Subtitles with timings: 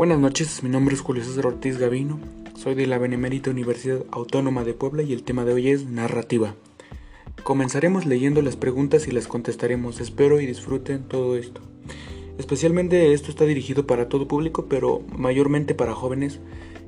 [0.00, 2.18] Buenas noches, mi nombre es Julio César Ortiz Gavino,
[2.54, 6.54] soy de la Benemérita Universidad Autónoma de Puebla y el tema de hoy es narrativa.
[7.44, 11.60] Comenzaremos leyendo las preguntas y las contestaremos, espero y disfruten todo esto.
[12.38, 16.40] Especialmente esto está dirigido para todo público, pero mayormente para jóvenes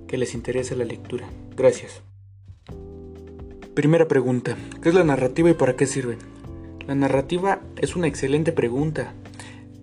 [0.06, 1.28] que les interese la lectura.
[1.54, 2.00] Gracias.
[3.74, 6.16] Primera pregunta, ¿qué es la narrativa y para qué sirve?
[6.86, 9.12] La narrativa es una excelente pregunta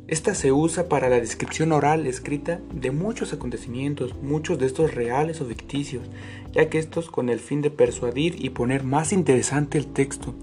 [0.10, 5.40] esta se usa para la descripción oral escrita de muchos acontecimientos, muchos de estos reales
[5.40, 6.04] o ficticios,
[6.52, 10.34] ya que estos con el fin de persuadir y poner más interesante el texto.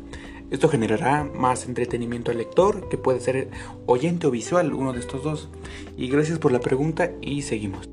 [0.53, 3.51] Esto generará más entretenimiento al lector, que puede ser
[3.87, 5.49] oyente o visual, uno de estos dos.
[5.97, 7.89] Y gracias por la pregunta y seguimos.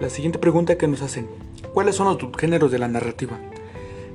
[0.00, 1.28] La siguiente pregunta que nos hacen,
[1.74, 3.38] ¿cuáles son los géneros de la narrativa?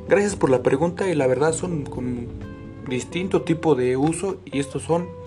[0.10, 2.28] Gracias por la pregunta y la verdad son con
[2.90, 5.23] distinto tipo de uso y estos son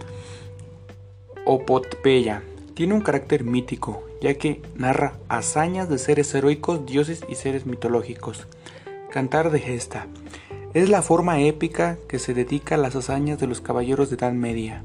[1.49, 2.43] Opopeya
[2.75, 8.49] tiene un carácter mítico, ya que narra hazañas de seres heroicos, dioses y seres mitológicos.
[9.11, 10.09] Cantar de gesta
[10.75, 14.33] es la forma épica que se dedica a las hazañas de los caballeros de Edad
[14.33, 14.83] Media.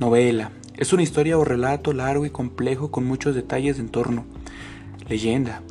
[0.00, 4.24] Novela es una historia o relato largo y complejo con muchos detalles de entorno.
[5.08, 5.62] Leyenda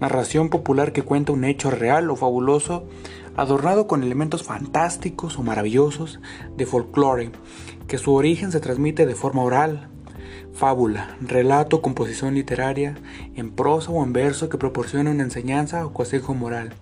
[0.00, 2.84] narración popular que cuenta un hecho real o fabuloso
[3.38, 6.18] adornado con elementos fantásticos o maravillosos
[6.56, 7.30] de folclore,
[7.86, 9.88] que su origen se transmite de forma oral.
[10.52, 12.96] Fábula, relato, composición literaria,
[13.36, 16.72] en prosa o en verso que proporciona una enseñanza o consejo moral.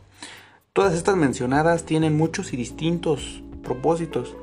[0.73, 4.35] Todas estas mencionadas tienen muchos y distintos propósitos.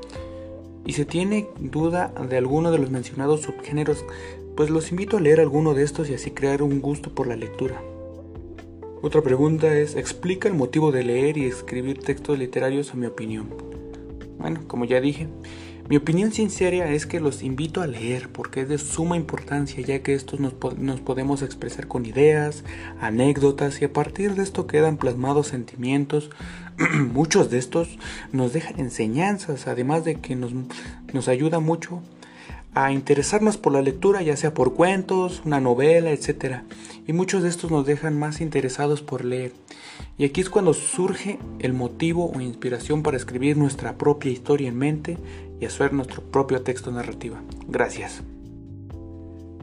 [0.86, 4.06] Y si tiene duda de alguno de los mencionados subgéneros,
[4.56, 7.36] pues los invito a leer alguno de estos y así crear un gusto por la
[7.36, 7.82] lectura.
[9.06, 13.50] Otra pregunta es, ¿explica el motivo de leer y escribir textos literarios a mi opinión?
[14.38, 15.28] Bueno, como ya dije,
[15.90, 20.02] mi opinión sincera es que los invito a leer porque es de suma importancia ya
[20.02, 22.64] que estos nos, nos, podemos expresar con ideas,
[23.02, 26.30] anécdotas y a partir de esto quedan plasmados sentimientos.
[27.12, 28.00] Muchos de estos
[28.32, 30.54] nos dejan enseñanzas, además de que nos,
[31.12, 32.02] nos ayuda mucho
[32.76, 36.62] a interesarnos por la lectura, ya sea por cuentos, una novela, etc.
[37.08, 39.54] Y muchos de estos nos dejan más interesados por leer.
[40.18, 44.78] Y aquí es cuando surge el motivo o inspiración para escribir nuestra propia historia en
[44.78, 45.18] mente
[45.60, 47.38] y hacer nuestro propio texto narrativo.
[47.68, 48.22] Gracias.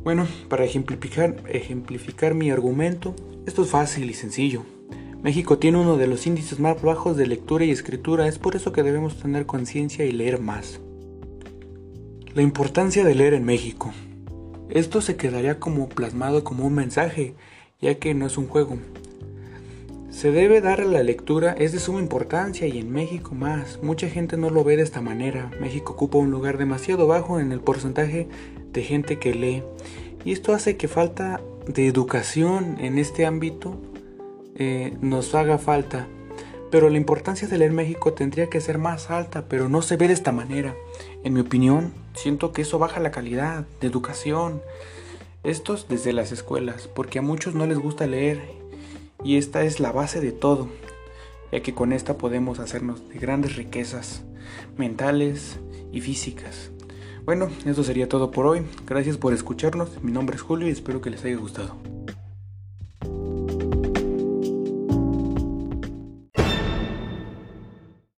[0.02, 3.14] Bueno, para ejemplificar, ejemplificar mi argumento,
[3.46, 4.64] esto es fácil y sencillo.
[5.22, 8.72] México tiene uno de los índices más bajos de lectura y escritura, es por eso
[8.72, 10.80] que debemos tener conciencia y leer más.
[12.32, 13.92] La importancia de leer en México.
[14.68, 17.34] Esto se quedaría como plasmado como un mensaje,
[17.80, 18.78] ya que no es un juego.
[20.10, 23.82] Se debe dar a la lectura, es de suma importancia y en México más.
[23.82, 25.50] Mucha gente no lo ve de esta manera.
[25.60, 28.28] México ocupa un lugar demasiado bajo en el porcentaje
[28.72, 29.64] de gente que lee.
[30.24, 33.76] Y esto hace que falta de educación en este ámbito
[34.54, 36.06] eh, nos haga falta.
[36.70, 40.06] Pero la importancia de leer México tendría que ser más alta, pero no se ve
[40.06, 40.74] de esta manera.
[41.24, 44.62] En mi opinión, siento que eso baja la calidad de educación.
[45.42, 48.40] Estos desde las escuelas, porque a muchos no les gusta leer
[49.24, 50.68] y esta es la base de todo,
[51.50, 54.22] ya que con esta podemos hacernos de grandes riquezas
[54.76, 55.58] mentales
[55.92, 56.70] y físicas.
[57.24, 58.62] Bueno, eso sería todo por hoy.
[58.86, 60.02] Gracias por escucharnos.
[60.02, 61.89] Mi nombre es Julio y espero que les haya gustado.